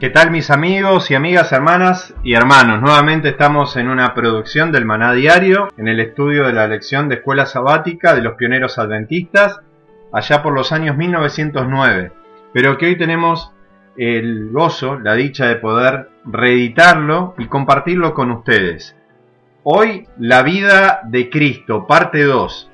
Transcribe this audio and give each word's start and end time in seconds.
¿Qué 0.00 0.10
tal 0.10 0.30
mis 0.30 0.52
amigos 0.52 1.10
y 1.10 1.16
amigas, 1.16 1.50
hermanas 1.50 2.14
y 2.22 2.34
hermanos? 2.34 2.80
Nuevamente 2.80 3.30
estamos 3.30 3.76
en 3.76 3.88
una 3.88 4.14
producción 4.14 4.70
del 4.70 4.84
Maná 4.84 5.12
Diario, 5.12 5.66
en 5.76 5.88
el 5.88 5.98
estudio 5.98 6.46
de 6.46 6.52
la 6.52 6.68
lección 6.68 7.08
de 7.08 7.16
Escuela 7.16 7.46
Sabática 7.46 8.14
de 8.14 8.22
los 8.22 8.34
Pioneros 8.34 8.78
Adventistas, 8.78 9.58
allá 10.12 10.40
por 10.40 10.54
los 10.54 10.70
años 10.70 10.96
1909, 10.96 12.12
pero 12.52 12.78
que 12.78 12.86
hoy 12.86 12.96
tenemos 12.96 13.50
el 13.96 14.50
gozo, 14.52 15.00
la 15.00 15.14
dicha 15.14 15.46
de 15.46 15.56
poder 15.56 16.10
reeditarlo 16.24 17.34
y 17.36 17.46
compartirlo 17.46 18.14
con 18.14 18.30
ustedes. 18.30 18.94
Hoy, 19.64 20.06
la 20.16 20.44
vida 20.44 21.00
de 21.06 21.28
Cristo, 21.28 21.88
parte 21.88 22.22
2. 22.22 22.70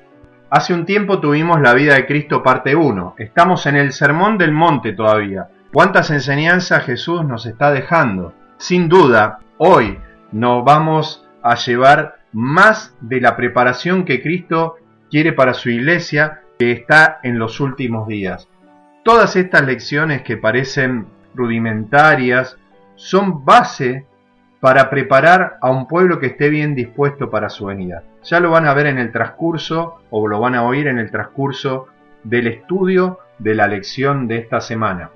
Hace 0.51 0.75
un 0.75 0.85
tiempo 0.85 1.19
tuvimos 1.19 1.59
la 1.59 1.73
vida 1.73 1.95
de 1.95 2.05
Cristo, 2.05 2.43
parte 2.43 2.75
1. 2.75 3.15
Estamos 3.17 3.65
en 3.65 3.77
el 3.77 3.93
Sermón 3.93 4.37
del 4.37 4.51
Monte 4.51 4.93
todavía 4.93 5.47
¿Cuántas 5.75 6.09
enseñanzas 6.09 6.85
Jesús 6.85 7.25
nos 7.25 7.45
está 7.45 7.69
dejando? 7.69 8.33
Sin 8.55 8.87
duda, 8.87 9.39
hoy 9.57 9.99
nos 10.31 10.63
vamos 10.63 11.27
a 11.43 11.55
llevar 11.55 12.19
más 12.31 12.95
de 13.01 13.19
la 13.19 13.35
preparación 13.35 14.05
que 14.05 14.21
Cristo 14.21 14.75
quiere 15.11 15.33
para 15.33 15.53
su 15.53 15.69
iglesia 15.69 16.43
que 16.57 16.71
está 16.71 17.19
en 17.23 17.39
los 17.39 17.59
últimos 17.59 18.07
días. 18.07 18.47
Todas 19.03 19.35
estas 19.35 19.65
lecciones 19.65 20.21
que 20.21 20.37
parecen 20.37 21.07
rudimentarias 21.33 22.57
son 22.95 23.43
base 23.43 24.05
para 24.61 24.89
preparar 24.89 25.57
a 25.59 25.71
un 25.71 25.89
pueblo 25.89 26.19
que 26.19 26.27
esté 26.27 26.47
bien 26.47 26.73
dispuesto 26.73 27.29
para 27.29 27.49
su 27.49 27.65
venida. 27.65 28.01
Ya 28.23 28.39
lo 28.39 28.49
van 28.49 28.65
a 28.65 28.73
ver 28.73 28.85
en 28.85 28.97
el 28.97 29.11
transcurso 29.11 29.97
o 30.09 30.25
lo 30.29 30.39
van 30.39 30.55
a 30.55 30.63
oír 30.63 30.87
en 30.87 30.99
el 30.99 31.11
transcurso 31.11 31.87
del 32.23 32.47
estudio 32.47 33.19
de 33.39 33.55
la 33.55 33.67
lección 33.67 34.29
de 34.29 34.37
esta 34.37 34.61
semana. 34.61 35.09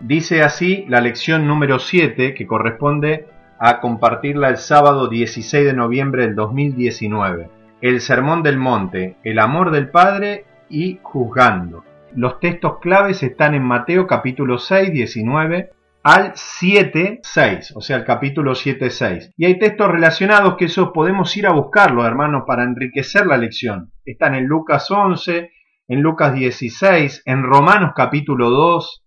Dice 0.00 0.42
así 0.42 0.84
la 0.88 1.00
lección 1.00 1.46
número 1.46 1.78
7 1.78 2.34
que 2.34 2.46
corresponde 2.46 3.26
a 3.58 3.80
compartirla 3.80 4.48
el 4.48 4.56
sábado 4.56 5.08
16 5.08 5.64
de 5.64 5.72
noviembre 5.72 6.22
del 6.22 6.34
2019. 6.34 7.48
El 7.80 8.00
Sermón 8.00 8.42
del 8.42 8.58
Monte, 8.58 9.16
el 9.24 9.38
amor 9.38 9.70
del 9.70 9.90
Padre 9.90 10.44
y 10.68 10.98
juzgando. 11.02 11.84
Los 12.14 12.40
textos 12.40 12.78
claves 12.80 13.22
están 13.22 13.54
en 13.54 13.62
Mateo 13.62 14.06
capítulo 14.06 14.58
6, 14.58 14.92
19 14.92 15.70
al 16.02 16.32
7, 16.34 17.20
6, 17.22 17.72
o 17.74 17.80
sea, 17.80 17.96
el 17.96 18.04
capítulo 18.04 18.54
7, 18.54 18.90
6. 18.90 19.32
Y 19.38 19.46
hay 19.46 19.58
textos 19.58 19.90
relacionados 19.90 20.56
que 20.56 20.66
esos 20.66 20.90
podemos 20.92 21.34
ir 21.36 21.46
a 21.46 21.52
buscarlos, 21.52 22.04
hermanos, 22.06 22.44
para 22.46 22.64
enriquecer 22.64 23.26
la 23.26 23.38
lección. 23.38 23.90
Están 24.04 24.34
en 24.34 24.44
Lucas 24.44 24.90
11, 24.90 25.50
en 25.88 26.02
Lucas 26.02 26.34
16, 26.34 27.22
en 27.24 27.42
Romanos 27.42 27.92
capítulo 27.96 28.50
2, 28.50 29.03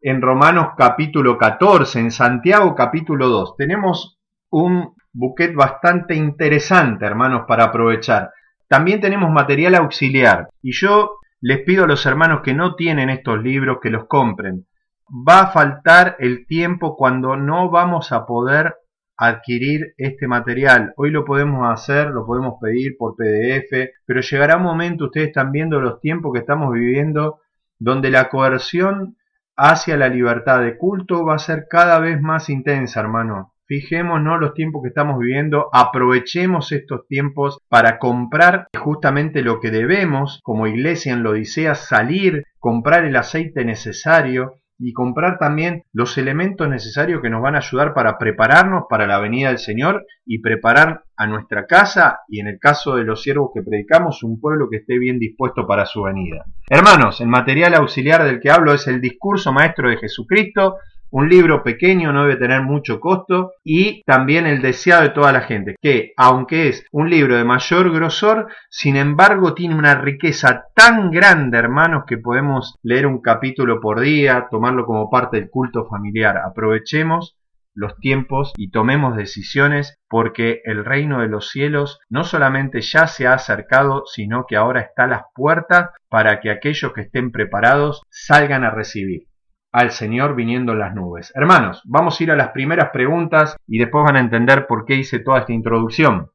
en 0.00 0.22
Romanos 0.22 0.68
capítulo 0.76 1.38
14, 1.38 1.98
en 2.00 2.10
Santiago 2.10 2.74
capítulo 2.74 3.28
2. 3.28 3.56
Tenemos 3.56 4.18
un 4.50 4.94
buquet 5.12 5.54
bastante 5.54 6.14
interesante, 6.14 7.04
hermanos, 7.04 7.42
para 7.48 7.64
aprovechar. 7.64 8.30
También 8.68 9.00
tenemos 9.00 9.30
material 9.30 9.74
auxiliar 9.74 10.48
y 10.62 10.72
yo 10.72 11.18
les 11.40 11.62
pido 11.64 11.84
a 11.84 11.88
los 11.88 12.04
hermanos 12.06 12.40
que 12.42 12.54
no 12.54 12.74
tienen 12.74 13.10
estos 13.10 13.42
libros 13.42 13.78
que 13.82 13.90
los 13.90 14.06
compren. 14.06 14.66
Va 15.08 15.40
a 15.40 15.50
faltar 15.50 16.16
el 16.18 16.46
tiempo 16.46 16.96
cuando 16.96 17.36
no 17.36 17.70
vamos 17.70 18.12
a 18.12 18.26
poder 18.26 18.74
adquirir 19.16 19.94
este 19.96 20.28
material. 20.28 20.92
Hoy 20.96 21.10
lo 21.10 21.24
podemos 21.24 21.68
hacer, 21.68 22.08
lo 22.10 22.24
podemos 22.24 22.54
pedir 22.60 22.96
por 22.96 23.16
PDF, 23.16 23.90
pero 24.04 24.20
llegará 24.20 24.58
un 24.58 24.62
momento, 24.62 25.06
ustedes 25.06 25.28
están 25.28 25.50
viendo 25.50 25.80
los 25.80 26.00
tiempos 26.00 26.32
que 26.32 26.40
estamos 26.40 26.72
viviendo, 26.72 27.40
donde 27.78 28.10
la 28.10 28.28
coerción 28.28 29.16
hacia 29.58 29.96
la 29.96 30.08
libertad 30.08 30.62
de 30.62 30.78
culto 30.78 31.24
va 31.24 31.34
a 31.34 31.38
ser 31.38 31.66
cada 31.68 31.98
vez 31.98 32.22
más 32.22 32.48
intensa, 32.48 33.00
hermano. 33.00 33.52
Fijémonos 33.66 34.40
los 34.40 34.54
tiempos 34.54 34.82
que 34.82 34.88
estamos 34.88 35.18
viviendo, 35.18 35.68
aprovechemos 35.72 36.72
estos 36.72 37.06
tiempos 37.06 37.58
para 37.68 37.98
comprar 37.98 38.68
justamente 38.78 39.42
lo 39.42 39.60
que 39.60 39.70
debemos 39.70 40.40
como 40.42 40.66
iglesia 40.66 41.12
en 41.12 41.22
la 41.22 41.30
Odisea, 41.30 41.74
salir, 41.74 42.44
comprar 42.58 43.04
el 43.04 43.16
aceite 43.16 43.64
necesario, 43.66 44.54
y 44.78 44.92
comprar 44.92 45.38
también 45.38 45.82
los 45.92 46.16
elementos 46.18 46.68
necesarios 46.68 47.20
que 47.20 47.30
nos 47.30 47.42
van 47.42 47.56
a 47.56 47.58
ayudar 47.58 47.94
para 47.94 48.16
prepararnos 48.16 48.84
para 48.88 49.06
la 49.06 49.18
venida 49.18 49.48
del 49.48 49.58
Señor 49.58 50.06
y 50.24 50.40
preparar 50.40 51.02
a 51.16 51.26
nuestra 51.26 51.66
casa 51.66 52.20
y 52.28 52.40
en 52.40 52.46
el 52.46 52.58
caso 52.60 52.94
de 52.94 53.04
los 53.04 53.22
siervos 53.22 53.50
que 53.52 53.62
predicamos 53.62 54.22
un 54.22 54.40
pueblo 54.40 54.68
que 54.70 54.78
esté 54.78 54.98
bien 54.98 55.18
dispuesto 55.18 55.66
para 55.66 55.84
su 55.84 56.02
venida. 56.02 56.44
Hermanos, 56.70 57.20
el 57.20 57.28
material 57.28 57.74
auxiliar 57.74 58.24
del 58.24 58.40
que 58.40 58.50
hablo 58.50 58.72
es 58.72 58.86
el 58.86 59.00
discurso 59.00 59.52
maestro 59.52 59.90
de 59.90 59.96
Jesucristo, 59.96 60.76
un 61.10 61.28
libro 61.28 61.62
pequeño 61.62 62.12
no 62.12 62.22
debe 62.22 62.36
tener 62.36 62.62
mucho 62.62 63.00
costo 63.00 63.52
y 63.64 64.02
también 64.04 64.46
el 64.46 64.60
deseado 64.60 65.02
de 65.02 65.10
toda 65.10 65.32
la 65.32 65.42
gente, 65.42 65.76
que 65.80 66.12
aunque 66.16 66.68
es 66.68 66.84
un 66.92 67.10
libro 67.10 67.36
de 67.36 67.44
mayor 67.44 67.92
grosor, 67.92 68.48
sin 68.70 68.96
embargo 68.96 69.54
tiene 69.54 69.74
una 69.74 69.94
riqueza 69.94 70.66
tan 70.74 71.10
grande, 71.10 71.58
hermanos, 71.58 72.04
que 72.06 72.18
podemos 72.18 72.76
leer 72.82 73.06
un 73.06 73.20
capítulo 73.20 73.80
por 73.80 74.00
día, 74.00 74.48
tomarlo 74.50 74.84
como 74.84 75.10
parte 75.10 75.38
del 75.38 75.50
culto 75.50 75.86
familiar. 75.86 76.38
Aprovechemos 76.38 77.36
los 77.74 77.96
tiempos 77.98 78.52
y 78.56 78.70
tomemos 78.70 79.16
decisiones 79.16 79.96
porque 80.08 80.62
el 80.64 80.84
reino 80.84 81.20
de 81.20 81.28
los 81.28 81.50
cielos 81.50 82.00
no 82.08 82.24
solamente 82.24 82.80
ya 82.80 83.06
se 83.06 83.28
ha 83.28 83.34
acercado, 83.34 84.02
sino 84.06 84.46
que 84.48 84.56
ahora 84.56 84.80
está 84.80 85.04
a 85.04 85.08
las 85.08 85.22
puertas 85.32 85.90
para 86.08 86.40
que 86.40 86.50
aquellos 86.50 86.92
que 86.92 87.02
estén 87.02 87.30
preparados 87.30 88.02
salgan 88.10 88.64
a 88.64 88.70
recibir 88.70 89.27
al 89.72 89.90
Señor 89.90 90.34
viniendo 90.34 90.72
en 90.72 90.78
las 90.78 90.94
nubes. 90.94 91.32
Hermanos, 91.34 91.82
vamos 91.84 92.18
a 92.18 92.22
ir 92.22 92.30
a 92.30 92.36
las 92.36 92.50
primeras 92.50 92.90
preguntas 92.90 93.56
y 93.66 93.78
después 93.78 94.04
van 94.04 94.16
a 94.16 94.20
entender 94.20 94.66
por 94.66 94.84
qué 94.84 94.94
hice 94.94 95.20
toda 95.20 95.40
esta 95.40 95.52
introducción. 95.52 96.30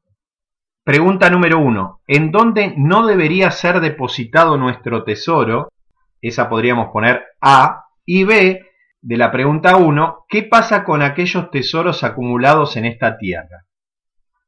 Pregunta 0.84 1.30
número 1.30 1.58
uno. 1.58 2.00
¿En 2.06 2.30
dónde 2.30 2.74
no 2.76 3.06
debería 3.06 3.50
ser 3.50 3.80
depositado 3.80 4.58
nuestro 4.58 5.02
tesoro? 5.02 5.72
Esa 6.20 6.48
podríamos 6.48 6.90
poner 6.92 7.24
A. 7.40 7.86
Y 8.06 8.24
B, 8.24 8.66
de 9.00 9.16
la 9.16 9.32
pregunta 9.32 9.76
1, 9.76 10.26
¿qué 10.28 10.42
pasa 10.42 10.84
con 10.84 11.00
aquellos 11.00 11.50
tesoros 11.50 12.04
acumulados 12.04 12.76
en 12.76 12.84
esta 12.84 13.16
tierra? 13.16 13.64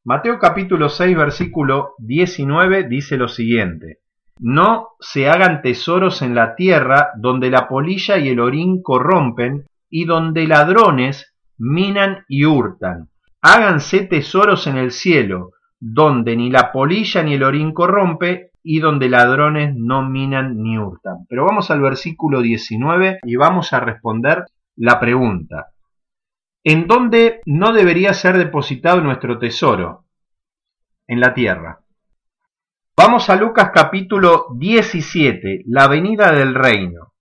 Mateo 0.05 0.39
capítulo 0.39 0.89
6 0.89 1.17
versículo 1.17 1.95
19 1.99 2.85
dice 2.85 3.17
lo 3.17 3.29
siguiente. 3.29 4.01
No 4.39 4.91
se 5.01 5.29
hagan 5.29 5.63
tesoros 5.63 6.21
en 6.23 6.35
la 6.35 6.55
tierra 6.55 7.11
donde 7.17 7.51
la 7.51 7.69
polilla 7.69 8.19
y 8.19 8.29
el 8.29 8.41
orín 8.41 8.83
corrompen 8.83 9.67
y 9.89 10.05
donde 10.05 10.47
ladrones 10.47 11.35
minan 11.59 12.25
y 12.29 12.45
hurtan. 12.45 13.09
Háganse 13.41 14.01
tesoros 14.07 14.67
en 14.67 14.77
el 14.77 14.91
cielo, 14.91 15.53
donde 15.81 16.37
ni 16.37 16.51
la 16.51 16.73
polilla 16.73 17.23
ni 17.23 17.35
el 17.35 17.43
orín 17.43 17.73
corrompe 17.73 18.51
y 18.63 18.81
donde 18.81 19.09
ladrones 19.09 19.75
no 19.77 20.03
minan 20.03 20.63
ni 20.63 20.77
hurtan. 20.77 21.27
Pero 21.29 21.45
vamos 21.45 21.71
al 21.71 21.81
versículo 21.81 22.43
19 22.43 23.21
y 23.23 23.37
vamos 23.37 23.73
a 23.73 23.81
responder 23.81 24.45
la 24.77 24.99
pregunta. 25.01 25.69
¿En 26.65 26.89
dónde 26.89 27.41
no 27.47 27.73
debería 27.73 28.13
ser 28.13 28.37
depositado 28.37 29.01
nuestro 29.01 29.39
tesoro? 29.39 30.05
En 31.07 31.21
la 31.21 31.33
tierra. 31.33 31.86
Vamos 33.07 33.31
a 33.31 33.37
Lucas 33.37 33.71
capítulo 33.73 34.47
17, 34.57 35.63
la 35.67 35.87
venida 35.87 36.33
del 36.33 36.57
reino. 36.57 37.13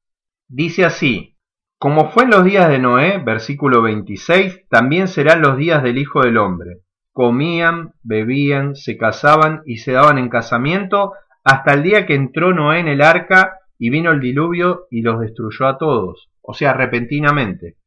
Dice 0.48 0.84
así, 0.84 1.38
como 1.78 2.10
fue 2.10 2.24
en 2.24 2.32
los 2.32 2.44
días 2.44 2.70
de 2.70 2.80
Noé, 2.80 3.20
versículo 3.20 3.84
26, 3.84 4.68
también 4.68 5.08
serán 5.08 5.42
los 5.42 5.58
días 5.58 5.84
del 5.84 6.00
Hijo 6.00 6.22
del 6.22 6.38
Hombre. 6.38 6.80
Comían, 7.12 7.94
bebían, 8.02 8.76
se 8.76 8.98
casaban 8.98 9.62
y 9.68 9.78
se 9.78 9.92
daban 9.92 10.18
en 10.18 10.30
casamiento 10.30 11.14
hasta 11.44 11.76
el 11.76 11.84
día 11.84 12.08
que 12.08 12.16
entró 12.16 12.52
Noé 12.52 12.80
en 12.80 12.88
el 12.88 13.04
arca 13.04 13.60
y 13.78 13.92
vino 13.92 14.10
el 14.10 14.22
diluvio 14.22 14.88
y 14.90 15.04
los 15.04 15.20
destruyó 15.20 15.68
a 15.68 15.78
todos, 15.78 16.32
o 16.42 16.56
sea, 16.56 16.74
repentinamente. 16.74 17.78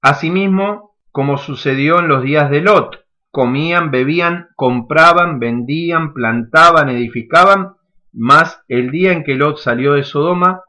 Asimismo, 0.00 0.96
como 1.12 1.36
sucedió 1.36 1.98
en 1.98 2.08
los 2.08 2.22
días 2.22 2.48
de 2.48 2.62
Lot, 2.62 3.05
comían, 3.36 3.90
bebían, 3.90 4.48
compraban, 4.56 5.40
vendían, 5.40 6.14
plantaban, 6.14 6.88
edificaban, 6.88 7.74
mas 8.10 8.64
el 8.66 8.90
día 8.90 9.12
en 9.12 9.24
que 9.24 9.34
Lot 9.34 9.58
salió 9.58 9.92
de 9.92 10.04
Sodoma, 10.04 10.62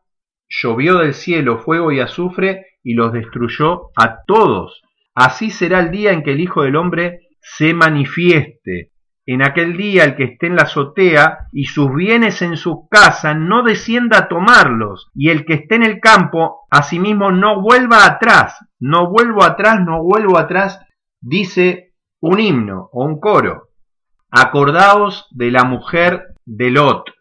llovió 0.50 0.98
del 0.98 1.14
cielo 1.14 1.60
fuego 1.60 1.94
y 1.94 2.02
azufre 2.02 2.66
y 2.84 2.94
los 2.94 3.14
destruyó 3.14 3.92
a 3.96 4.18
todos. 4.28 4.82
Así 5.16 5.50
será 5.50 5.80
el 5.80 5.92
día 5.92 6.12
en 6.12 6.24
que 6.24 6.34
el 6.34 6.42
Hijo 6.42 6.64
del 6.64 6.76
Hombre 6.76 7.30
se 7.40 7.74
manifieste. 7.74 8.92
En 9.26 9.44
aquel 9.44 9.78
día 9.78 10.04
el 10.04 10.18
que 10.18 10.26
esté 10.26 10.48
en 10.48 10.58
la 10.58 10.64
azotea 10.64 11.48
y 11.54 11.68
sus 11.68 11.96
bienes 11.96 12.42
en 12.42 12.58
su 12.58 12.90
casa 12.90 13.34
no 13.34 13.64
descienda 13.64 14.18
a 14.18 14.28
tomarlos, 14.28 15.10
y 15.16 15.30
el 15.30 15.46
que 15.46 15.54
esté 15.54 15.76
en 15.76 15.84
el 15.84 16.02
campo 16.02 16.68
asimismo 16.70 17.32
no 17.32 17.62
vuelva 17.62 18.06
atrás, 18.06 18.58
no 18.78 19.10
vuelvo 19.10 19.46
atrás, 19.46 19.80
no 19.86 20.04
vuelvo 20.04 20.38
atrás, 20.38 20.82
dice 21.22 21.87
un 22.22 22.40
himno 22.40 22.90
o 22.92 23.04
un 23.04 23.20
coro. 23.20 23.70
Acordaos 24.30 25.28
de 25.32 25.52
la 25.52 25.64
mujer 25.64 26.34
de 26.46 26.72
Lot. 26.72 27.12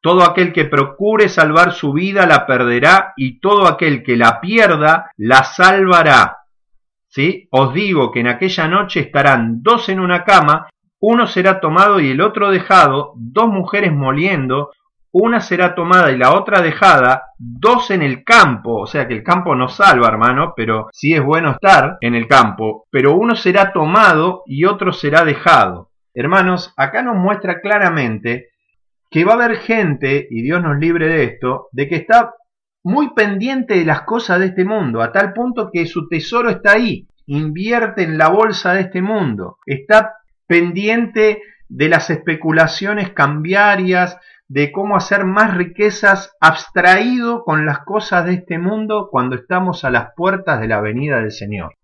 Todo 0.00 0.24
aquel 0.24 0.52
que 0.52 0.64
procure 0.64 1.28
salvar 1.28 1.72
su 1.72 1.92
vida 1.92 2.26
la 2.26 2.46
perderá 2.46 3.12
y 3.16 3.38
todo 3.38 3.66
aquel 3.66 4.02
que 4.02 4.16
la 4.16 4.40
pierda 4.40 5.10
la 5.16 5.44
salvará. 5.44 6.38
¿Sí? 7.08 7.48
Os 7.50 7.74
digo 7.74 8.10
que 8.10 8.20
en 8.20 8.28
aquella 8.28 8.68
noche 8.68 9.00
estarán 9.00 9.62
dos 9.62 9.88
en 9.88 10.00
una 10.00 10.24
cama, 10.24 10.68
uno 10.98 11.26
será 11.26 11.60
tomado 11.60 12.00
y 12.00 12.10
el 12.10 12.20
otro 12.20 12.50
dejado, 12.50 13.12
dos 13.16 13.48
mujeres 13.48 13.92
moliendo, 13.92 14.70
una 15.12 15.40
será 15.40 15.74
tomada 15.74 16.10
y 16.10 16.18
la 16.18 16.32
otra 16.32 16.62
dejada, 16.62 17.34
dos 17.38 17.90
en 17.90 18.02
el 18.02 18.24
campo, 18.24 18.80
o 18.80 18.86
sea 18.86 19.06
que 19.06 19.14
el 19.14 19.22
campo 19.22 19.54
no 19.54 19.68
salva, 19.68 20.08
hermano, 20.08 20.54
pero 20.56 20.88
sí 20.92 21.12
es 21.12 21.22
bueno 21.22 21.52
estar 21.52 21.98
en 22.00 22.14
el 22.14 22.26
campo, 22.26 22.86
pero 22.90 23.14
uno 23.14 23.36
será 23.36 23.72
tomado 23.72 24.42
y 24.46 24.64
otro 24.64 24.92
será 24.92 25.24
dejado. 25.24 25.90
Hermanos, 26.14 26.72
acá 26.76 27.02
nos 27.02 27.16
muestra 27.16 27.60
claramente 27.60 28.48
que 29.10 29.24
va 29.24 29.32
a 29.32 29.34
haber 29.36 29.56
gente, 29.58 30.26
y 30.30 30.42
Dios 30.42 30.62
nos 30.62 30.78
libre 30.78 31.06
de 31.06 31.24
esto, 31.24 31.68
de 31.72 31.88
que 31.88 31.96
está 31.96 32.32
muy 32.82 33.12
pendiente 33.14 33.74
de 33.74 33.84
las 33.84 34.02
cosas 34.02 34.40
de 34.40 34.46
este 34.46 34.64
mundo, 34.64 35.02
a 35.02 35.12
tal 35.12 35.34
punto 35.34 35.70
que 35.70 35.86
su 35.86 36.08
tesoro 36.08 36.48
está 36.48 36.72
ahí, 36.72 37.06
invierte 37.26 38.02
en 38.02 38.16
la 38.16 38.28
bolsa 38.28 38.72
de 38.72 38.80
este 38.80 39.02
mundo, 39.02 39.58
está 39.66 40.14
pendiente 40.46 41.42
de 41.68 41.88
las 41.88 42.10
especulaciones 42.10 43.10
cambiarias, 43.10 44.18
de 44.52 44.70
cómo 44.70 44.96
hacer 44.96 45.24
más 45.24 45.56
riquezas 45.56 46.36
abstraído 46.38 47.42
con 47.42 47.64
las 47.64 47.78
cosas 47.86 48.26
de 48.26 48.34
este 48.34 48.58
mundo 48.58 49.08
cuando 49.10 49.34
estamos 49.34 49.82
a 49.82 49.90
las 49.90 50.12
puertas 50.14 50.60
de 50.60 50.68
la 50.68 50.82
venida 50.82 51.20
del 51.22 51.32
Señor. 51.32 51.78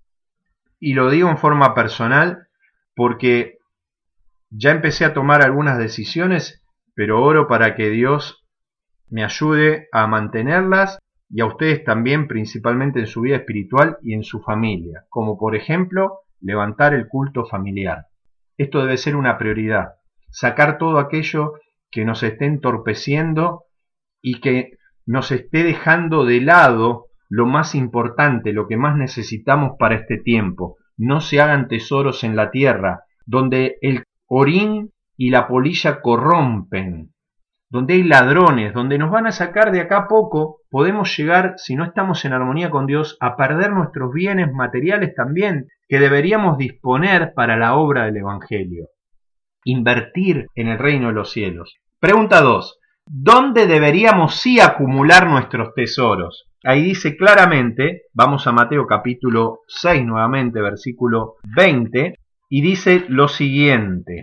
Y 0.78 0.92
lo 0.92 1.08
digo 1.08 1.30
en 1.30 1.38
forma 1.38 1.74
personal 1.74 2.46
porque 2.94 3.56
ya 4.50 4.70
empecé 4.70 5.06
a 5.06 5.14
tomar 5.14 5.40
algunas 5.40 5.78
decisiones, 5.78 6.62
pero 6.94 7.22
oro 7.22 7.48
para 7.48 7.74
que 7.74 7.88
Dios 7.88 8.46
me 9.08 9.24
ayude 9.24 9.88
a 9.90 10.06
mantenerlas 10.06 10.98
y 11.30 11.40
a 11.40 11.46
ustedes 11.46 11.84
también, 11.84 12.28
principalmente 12.28 13.00
en 13.00 13.06
su 13.06 13.22
vida 13.22 13.36
espiritual 13.36 13.96
y 14.02 14.12
en 14.12 14.24
su 14.24 14.42
familia, 14.42 15.06
como 15.08 15.38
por 15.38 15.56
ejemplo 15.56 16.18
levantar 16.42 16.92
el 16.92 17.08
culto 17.08 17.46
familiar. 17.46 18.08
Esto 18.58 18.80
debe 18.80 18.98
ser 18.98 19.16
una 19.16 19.38
prioridad, 19.38 19.94
sacar 20.28 20.76
todo 20.76 20.98
aquello 20.98 21.54
que 21.90 22.04
nos 22.04 22.22
esté 22.22 22.46
entorpeciendo 22.46 23.64
y 24.20 24.40
que 24.40 24.78
nos 25.06 25.32
esté 25.32 25.64
dejando 25.64 26.24
de 26.24 26.40
lado 26.40 27.06
lo 27.30 27.46
más 27.46 27.74
importante, 27.74 28.52
lo 28.52 28.66
que 28.66 28.76
más 28.76 28.96
necesitamos 28.96 29.72
para 29.78 29.96
este 29.96 30.18
tiempo. 30.18 30.76
No 30.96 31.20
se 31.20 31.40
hagan 31.40 31.68
tesoros 31.68 32.24
en 32.24 32.36
la 32.36 32.50
tierra, 32.50 33.04
donde 33.26 33.76
el 33.82 34.04
orín 34.26 34.90
y 35.16 35.30
la 35.30 35.46
polilla 35.48 36.00
corrompen, 36.00 37.12
donde 37.70 37.94
hay 37.94 38.02
ladrones, 38.02 38.72
donde 38.72 38.98
nos 38.98 39.10
van 39.10 39.26
a 39.26 39.32
sacar 39.32 39.72
de 39.72 39.80
acá 39.80 40.08
poco, 40.08 40.60
podemos 40.70 41.16
llegar, 41.16 41.54
si 41.56 41.76
no 41.76 41.84
estamos 41.84 42.24
en 42.24 42.32
armonía 42.32 42.70
con 42.70 42.86
Dios, 42.86 43.16
a 43.20 43.36
perder 43.36 43.72
nuestros 43.72 44.12
bienes 44.12 44.52
materiales 44.52 45.14
también, 45.14 45.68
que 45.88 45.98
deberíamos 45.98 46.58
disponer 46.58 47.32
para 47.34 47.56
la 47.56 47.76
obra 47.76 48.04
del 48.06 48.18
Evangelio 48.18 48.88
invertir 49.64 50.46
en 50.54 50.68
el 50.68 50.78
reino 50.78 51.08
de 51.08 51.14
los 51.14 51.30
cielos. 51.30 51.76
Pregunta 52.00 52.40
2. 52.40 52.78
¿Dónde 53.06 53.66
deberíamos 53.66 54.36
sí 54.36 54.60
acumular 54.60 55.28
nuestros 55.28 55.74
tesoros? 55.74 56.46
Ahí 56.64 56.82
dice 56.82 57.16
claramente, 57.16 58.02
vamos 58.12 58.46
a 58.46 58.52
Mateo 58.52 58.86
capítulo 58.86 59.60
6 59.66 60.04
nuevamente, 60.04 60.60
versículo 60.60 61.36
20, 61.56 62.18
y 62.50 62.60
dice 62.60 63.04
lo 63.08 63.28
siguiente. 63.28 64.22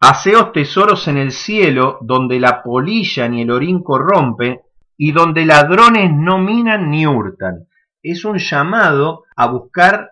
Haceos 0.00 0.52
tesoros 0.52 1.08
en 1.08 1.16
el 1.16 1.32
cielo, 1.32 1.98
donde 2.02 2.38
la 2.38 2.62
polilla 2.62 3.28
ni 3.28 3.42
el 3.42 3.50
orín 3.50 3.82
corrompe, 3.82 4.60
y 4.96 5.12
donde 5.12 5.44
ladrones 5.44 6.12
no 6.14 6.38
minan 6.38 6.90
ni 6.90 7.06
hurtan. 7.06 7.66
Es 8.02 8.24
un 8.24 8.38
llamado 8.38 9.24
a 9.36 9.48
buscar 9.48 10.10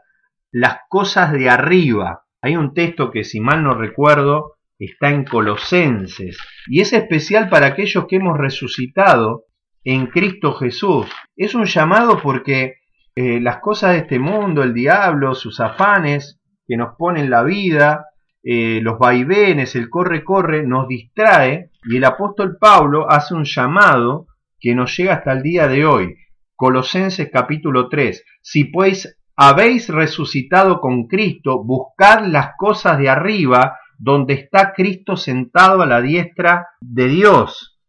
las 0.51 0.79
cosas 0.89 1.33
de 1.33 1.49
arriba, 1.49 2.24
hay 2.45 2.57
un 2.57 2.75
texto 2.75 3.11
que, 3.11 3.25
si 3.25 3.41
mal 3.41 3.65
no 3.65 3.73
recuerdo, 3.73 4.57
está 4.79 5.09
en 5.09 5.25
Colosenses 5.25 6.37
y 6.67 6.83
es 6.83 6.93
especial 6.93 7.49
para 7.49 7.69
aquellos 7.69 8.07
que 8.07 8.17
hemos 8.17 8.37
resucitado 8.37 9.45
en 9.83 10.09
Cristo 10.09 10.53
Jesús. 10.53 11.07
Es 11.37 11.55
un 11.55 11.65
llamado 11.65 12.21
porque 12.21 12.75
eh, 13.17 13.41
las 13.41 13.61
cosas 13.61 13.93
de 13.93 13.99
este 14.01 14.19
mundo, 14.19 14.63
el 14.63 14.75
diablo, 14.75 15.35
sus 15.35 15.59
afanes 15.59 16.39
que 16.67 16.77
nos 16.77 16.97
ponen 16.99 17.31
la 17.31 17.45
vida, 17.45 18.09
eh, 18.43 18.81
los 18.83 18.99
vaivenes, 18.99 19.75
el 19.75 19.89
corre-corre, 19.89 20.67
nos 20.67 20.87
distrae 20.87 21.71
y 21.85 21.97
el 21.97 22.05
apóstol 22.05 22.59
Pablo 22.61 23.11
hace 23.11 23.33
un 23.33 23.45
llamado 23.45 24.27
que 24.61 24.75
nos 24.75 24.95
llega 24.95 25.15
hasta 25.15 25.33
el 25.33 25.43
día 25.43 25.67
de 25.67 25.87
hoy. 25.87 26.15
Colosenses 26.57 27.31
capítulo 27.33 27.89
3. 27.89 28.23
Si 28.43 28.65
pues 28.65 29.19
habéis 29.37 29.89
resucitado 29.89 30.81
con 30.81 31.07
Cristo, 31.07 31.63
buscad 31.63 32.27
las 32.27 32.57
cosas 32.57 32.99
de 32.99 33.09
arriba, 33.09 33.79
donde 33.99 34.35
está 34.35 34.73
Cristo 34.73 35.17
sentado 35.17 35.83
a 35.83 35.87
la 35.87 36.01
diestra 36.01 36.69
de 36.81 37.09
Dios. 37.09 37.81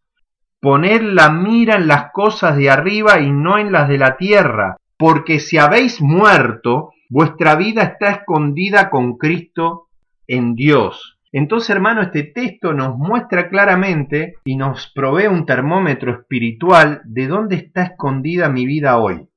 Poned 0.59 1.01
la 1.01 1.29
mira 1.29 1.75
en 1.75 1.87
las 1.87 2.11
cosas 2.11 2.57
de 2.57 2.69
arriba 2.69 3.19
y 3.19 3.31
no 3.31 3.57
en 3.57 3.71
las 3.71 3.87
de 3.87 3.97
la 3.97 4.17
tierra, 4.17 4.77
porque 4.97 5.39
si 5.39 5.57
habéis 5.57 6.01
muerto, 6.01 6.93
vuestra 7.09 7.55
vida 7.55 7.83
está 7.83 8.09
escondida 8.09 8.89
con 8.89 9.17
Cristo 9.17 9.89
en 10.27 10.55
Dios. 10.55 11.19
Entonces, 11.31 11.69
hermano, 11.69 12.01
este 12.01 12.23
texto 12.23 12.73
nos 12.73 12.97
muestra 12.97 13.49
claramente 13.49 14.35
y 14.45 14.55
nos 14.55 14.91
provee 14.95 15.27
un 15.27 15.45
termómetro 15.45 16.13
espiritual 16.13 17.01
de 17.03 17.27
dónde 17.27 17.57
está 17.57 17.83
escondida 17.83 18.49
mi 18.49 18.65
vida 18.65 18.97
hoy. 18.97 19.27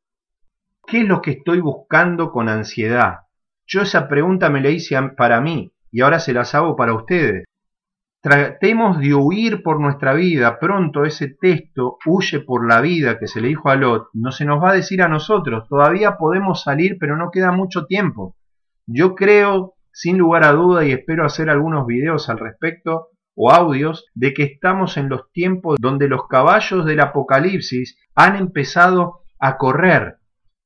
¿Qué 0.88 1.02
es 1.02 1.06
lo 1.06 1.20
que 1.20 1.32
estoy 1.32 1.60
buscando 1.60 2.32
con 2.32 2.48
ansiedad? 2.48 3.18
Yo 3.66 3.82
esa 3.82 4.08
pregunta 4.08 4.48
me 4.48 4.62
la 4.62 4.70
hice 4.70 4.96
para 5.18 5.38
mí 5.42 5.70
y 5.92 6.00
ahora 6.00 6.18
se 6.18 6.32
las 6.32 6.54
hago 6.54 6.76
para 6.76 6.94
ustedes. 6.94 7.44
Tratemos 8.22 8.98
de 8.98 9.12
huir 9.12 9.62
por 9.62 9.80
nuestra 9.80 10.14
vida. 10.14 10.58
Pronto 10.58 11.04
ese 11.04 11.28
texto, 11.28 11.98
huye 12.06 12.40
por 12.40 12.66
la 12.66 12.80
vida 12.80 13.18
que 13.18 13.26
se 13.26 13.42
le 13.42 13.48
dijo 13.48 13.68
a 13.68 13.76
Lot, 13.76 14.08
no 14.14 14.32
se 14.32 14.46
nos 14.46 14.64
va 14.64 14.70
a 14.70 14.76
decir 14.76 15.02
a 15.02 15.08
nosotros. 15.08 15.68
Todavía 15.68 16.16
podemos 16.16 16.62
salir, 16.62 16.96
pero 16.98 17.18
no 17.18 17.30
queda 17.30 17.52
mucho 17.52 17.84
tiempo. 17.84 18.34
Yo 18.86 19.14
creo 19.14 19.74
sin 19.92 20.16
lugar 20.16 20.44
a 20.44 20.52
duda, 20.52 20.86
y 20.86 20.92
espero 20.92 21.26
hacer 21.26 21.50
algunos 21.50 21.84
videos 21.86 22.30
al 22.30 22.38
respecto 22.38 23.08
o 23.34 23.52
audios, 23.52 24.06
de 24.14 24.32
que 24.32 24.44
estamos 24.44 24.96
en 24.96 25.10
los 25.10 25.30
tiempos 25.32 25.76
donde 25.78 26.08
los 26.08 26.28
caballos 26.28 26.86
del 26.86 27.00
Apocalipsis 27.00 27.98
han 28.14 28.36
empezado 28.36 29.20
a 29.38 29.58
correr. 29.58 30.17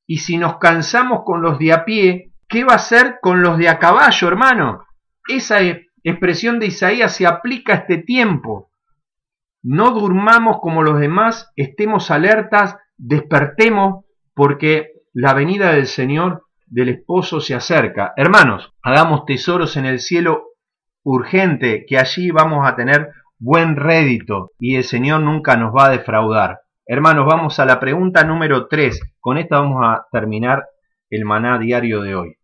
Y 0.05 0.17
si 0.17 0.37
nos 0.37 0.57
cansamos 0.57 1.23
con 1.25 1.41
los 1.41 1.59
de 1.59 1.73
a 1.73 1.85
pie, 1.85 2.33
¿qué 2.47 2.63
va 2.63 2.75
a 2.75 2.79
ser 2.79 3.19
con 3.21 3.41
los 3.41 3.57
de 3.57 3.69
a 3.69 3.79
caballo, 3.79 4.27
hermano? 4.27 4.85
Esa 5.27 5.59
expresión 6.03 6.59
de 6.59 6.67
Isaías 6.67 7.15
se 7.15 7.25
aplica 7.25 7.73
a 7.73 7.77
este 7.77 7.97
tiempo. 7.97 8.69
No 9.61 9.91
durmamos 9.91 10.57
como 10.61 10.83
los 10.83 10.99
demás, 10.99 11.51
estemos 11.55 12.11
alertas, 12.11 12.77
despertemos, 12.97 14.05
porque 14.33 14.91
la 15.13 15.33
venida 15.33 15.71
del 15.71 15.87
Señor, 15.87 16.45
del 16.65 16.89
esposo, 16.89 17.39
se 17.39 17.55
acerca. 17.55 18.13
Hermanos, 18.17 18.73
hagamos 18.81 19.25
tesoros 19.25 19.77
en 19.77 19.85
el 19.85 19.99
cielo 19.99 20.47
urgente, 21.03 21.85
que 21.87 21.97
allí 21.97 22.31
vamos 22.31 22.67
a 22.67 22.75
tener 22.75 23.09
buen 23.39 23.75
rédito 23.75 24.51
y 24.59 24.75
el 24.77 24.83
Señor 24.83 25.21
nunca 25.21 25.55
nos 25.57 25.73
va 25.75 25.85
a 25.85 25.89
defraudar. 25.91 26.62
Hermanos, 26.85 27.25
vamos 27.25 27.59
a 27.59 27.65
la 27.65 27.79
pregunta 27.79 28.25
número 28.25 28.67
3. 28.67 29.15
Con 29.21 29.37
esta 29.37 29.61
vamos 29.61 29.85
a 29.85 30.05
terminar 30.11 30.65
el 31.09 31.23
maná 31.23 31.57
diario 31.57 32.01
de 32.01 32.13
hoy. 32.13 32.35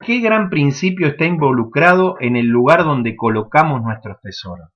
¿Qué 0.00 0.20
gran 0.20 0.48
principio 0.48 1.08
está 1.08 1.26
involucrado 1.26 2.16
en 2.20 2.36
el 2.36 2.46
lugar 2.46 2.84
donde 2.84 3.16
colocamos 3.16 3.82
nuestros 3.82 4.18
tesoros? 4.22 4.70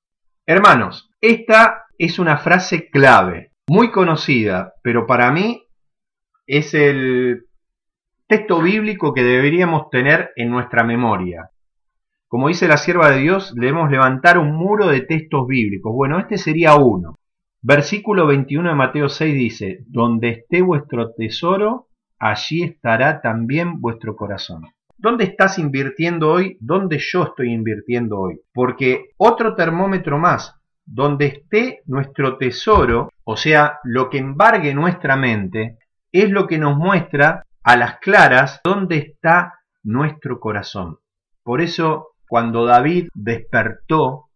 Hermanos, 0.45 1.11
esta 1.23 1.87
es 1.97 2.19
una 2.19 2.37
frase 2.37 2.91
clave, 2.91 3.53
muy 3.69 3.91
conocida, 3.91 4.75
pero 4.83 5.07
para 5.07 5.33
mí 5.33 5.65
es 6.47 6.75
el 6.75 7.47
texto 8.27 8.61
bíblico 8.61 9.15
que 9.15 9.23
deberíamos 9.23 9.89
tener 9.89 10.31
en 10.37 10.51
nuestra 10.51 10.85
memoria. 10.85 11.49
Como 12.29 12.49
dice 12.49 12.69
la 12.69 12.77
sierva 12.77 13.11
de 13.11 13.21
Dios, 13.21 13.55
debemos 13.55 13.91
levantar 13.91 14.37
un 14.37 14.55
muro 14.55 14.89
de 14.89 15.01
textos 15.01 15.47
bíblicos. 15.47 15.91
Bueno, 15.95 16.19
este 16.19 16.37
sería 16.37 16.75
uno. 16.75 17.15
Versículo 17.63 18.27
21 18.27 18.71
de 18.71 18.75
Mateo 18.75 19.09
6 19.09 19.35
dice, 19.35 19.85
Donde 19.87 20.31
esté 20.31 20.63
vuestro 20.63 21.13
tesoro, 21.13 21.89
allí 22.19 22.63
estará 22.63 23.21
también 23.21 23.81
vuestro 23.81 24.17
corazón. 24.17 24.67
¿Dónde 24.97 25.25
estás 25.25 25.59
invirtiendo 25.59 26.31
hoy? 26.31 26.57
¿Dónde 26.61 26.99
yo 26.99 27.25
estoy 27.25 27.53
invirtiendo 27.53 28.19
hoy? 28.19 28.41
Porque 28.53 29.11
otro 29.19 29.55
termómetro 29.55 30.19
más, 30.19 30.55
donde 30.87 31.27
esté 31.27 31.83
nuestro 31.87 32.39
tesoro, 32.39 33.11
o 33.25 33.37
sea, 33.37 33.79
lo 33.85 34.11
que 34.11 34.19
embargue 34.19 34.75
nuestra 34.75 35.17
mente, 35.17 35.79
es 36.13 36.31
lo 36.31 36.47
que 36.47 36.59
nos 36.59 36.77
muestra 36.77 37.45
a 37.63 37.77
las 37.77 37.99
claras 37.99 38.61
dónde 38.65 38.97
está 38.97 39.55
nuestro 39.83 40.41
corazón. 40.41 40.99
Por 41.43 41.61
eso 41.61 42.15
cuando 42.27 42.65
David 42.65 43.09
despertó, 43.15 44.31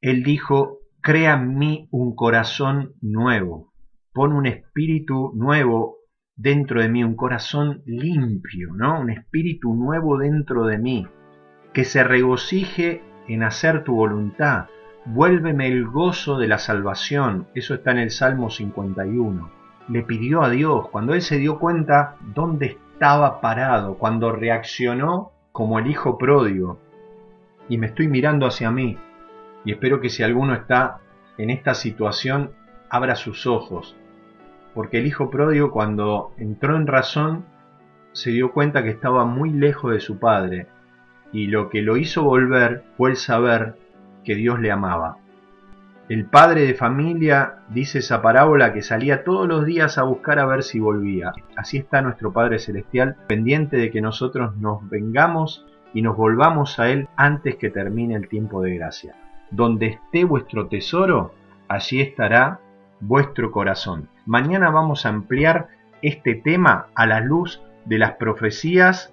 él 0.00 0.22
dijo, 0.22 0.79
crea 1.02 1.34
en 1.34 1.56
mí 1.56 1.88
un 1.90 2.14
corazón 2.14 2.94
nuevo, 3.00 3.72
pon 4.12 4.32
un 4.32 4.46
espíritu 4.46 5.32
nuevo 5.34 5.96
dentro 6.36 6.80
de 6.80 6.88
mí, 6.88 7.04
un 7.04 7.16
corazón 7.16 7.82
limpio, 7.86 8.74
¿no? 8.74 9.00
Un 9.00 9.10
espíritu 9.10 9.74
nuevo 9.74 10.18
dentro 10.18 10.66
de 10.66 10.78
mí, 10.78 11.06
que 11.72 11.84
se 11.84 12.02
regocije 12.04 13.02
en 13.28 13.42
hacer 13.42 13.84
tu 13.84 13.94
voluntad. 13.94 14.66
Vuélveme 15.04 15.68
el 15.68 15.86
gozo 15.86 16.38
de 16.38 16.48
la 16.48 16.58
salvación. 16.58 17.48
Eso 17.54 17.74
está 17.74 17.92
en 17.92 17.98
el 17.98 18.10
Salmo 18.10 18.50
51. 18.50 19.50
Le 19.88 20.02
pidió 20.02 20.42
a 20.42 20.50
Dios, 20.50 20.88
cuando 20.90 21.14
él 21.14 21.22
se 21.22 21.38
dio 21.38 21.58
cuenta 21.58 22.16
dónde 22.34 22.78
estaba 22.92 23.40
parado, 23.40 23.96
cuando 23.98 24.32
reaccionó 24.32 25.32
como 25.52 25.78
el 25.78 25.86
hijo 25.88 26.18
pródigo, 26.18 26.78
y 27.68 27.78
me 27.78 27.86
estoy 27.86 28.08
mirando 28.08 28.46
hacia 28.46 28.70
mí. 28.70 28.98
Y 29.64 29.72
espero 29.72 30.00
que 30.00 30.08
si 30.08 30.22
alguno 30.22 30.54
está 30.54 30.98
en 31.38 31.50
esta 31.50 31.74
situación, 31.74 32.52
abra 32.88 33.16
sus 33.16 33.46
ojos. 33.46 33.96
Porque 34.74 34.98
el 34.98 35.06
hijo 35.06 35.30
pródigo 35.30 35.70
cuando 35.70 36.32
entró 36.38 36.76
en 36.76 36.86
razón, 36.86 37.44
se 38.12 38.30
dio 38.30 38.52
cuenta 38.52 38.82
que 38.82 38.90
estaba 38.90 39.24
muy 39.24 39.50
lejos 39.50 39.92
de 39.92 40.00
su 40.00 40.18
padre. 40.18 40.66
Y 41.32 41.46
lo 41.46 41.68
que 41.68 41.82
lo 41.82 41.96
hizo 41.96 42.22
volver 42.22 42.84
fue 42.96 43.10
el 43.10 43.16
saber 43.16 43.76
que 44.24 44.34
Dios 44.34 44.60
le 44.60 44.70
amaba. 44.70 45.16
El 46.08 46.24
padre 46.24 46.62
de 46.62 46.74
familia 46.74 47.60
dice 47.68 48.00
esa 48.00 48.20
parábola 48.20 48.72
que 48.72 48.82
salía 48.82 49.22
todos 49.22 49.46
los 49.46 49.64
días 49.64 49.96
a 49.96 50.02
buscar 50.02 50.40
a 50.40 50.46
ver 50.46 50.64
si 50.64 50.80
volvía. 50.80 51.32
Así 51.56 51.76
está 51.76 52.02
nuestro 52.02 52.32
Padre 52.32 52.58
Celestial, 52.58 53.14
pendiente 53.28 53.76
de 53.76 53.92
que 53.92 54.00
nosotros 54.00 54.56
nos 54.56 54.88
vengamos 54.90 55.64
y 55.94 56.02
nos 56.02 56.16
volvamos 56.16 56.80
a 56.80 56.90
Él 56.90 57.08
antes 57.14 57.54
que 57.56 57.70
termine 57.70 58.16
el 58.16 58.28
tiempo 58.28 58.60
de 58.60 58.74
gracia. 58.74 59.14
Donde 59.50 59.86
esté 59.86 60.24
vuestro 60.24 60.68
tesoro, 60.68 61.34
allí 61.68 62.00
estará 62.00 62.60
vuestro 63.00 63.50
corazón. 63.50 64.08
Mañana 64.26 64.70
vamos 64.70 65.04
a 65.04 65.08
ampliar 65.08 65.68
este 66.02 66.34
tema 66.34 66.86
a 66.94 67.06
la 67.06 67.20
luz 67.20 67.60
de 67.84 67.98
las 67.98 68.12
profecías 68.12 69.12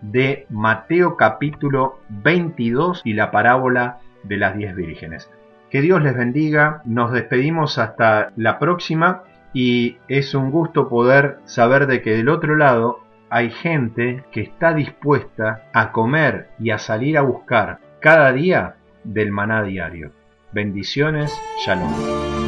de 0.00 0.46
Mateo 0.50 1.16
capítulo 1.16 1.98
22 2.08 3.02
y 3.04 3.14
la 3.14 3.30
parábola 3.30 3.98
de 4.22 4.36
las 4.36 4.56
diez 4.56 4.74
vírgenes. 4.74 5.30
Que 5.70 5.80
Dios 5.80 6.02
les 6.02 6.16
bendiga, 6.16 6.82
nos 6.84 7.12
despedimos 7.12 7.78
hasta 7.78 8.32
la 8.36 8.58
próxima 8.58 9.22
y 9.52 9.98
es 10.08 10.34
un 10.34 10.50
gusto 10.50 10.88
poder 10.88 11.38
saber 11.44 11.86
de 11.86 12.02
que 12.02 12.16
del 12.16 12.28
otro 12.28 12.56
lado 12.56 13.00
hay 13.30 13.50
gente 13.50 14.24
que 14.32 14.40
está 14.40 14.72
dispuesta 14.72 15.64
a 15.72 15.92
comer 15.92 16.48
y 16.58 16.70
a 16.70 16.78
salir 16.78 17.18
a 17.18 17.22
buscar 17.22 17.80
cada 18.00 18.32
día 18.32 18.76
del 19.04 19.30
maná 19.30 19.62
diario. 19.62 20.12
Bendiciones, 20.52 21.32
shalom. 21.64 22.47